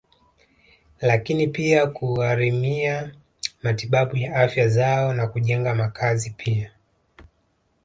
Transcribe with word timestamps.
Lakini 1.01 1.47
pia 1.47 1.87
kugharimia 1.87 3.15
matibabu 3.63 4.17
ya 4.17 4.35
afya 4.35 4.67
zao 4.67 5.13
na 5.13 5.27
kujenga 5.27 5.75
makazi 5.75 6.29
pia 6.37 6.71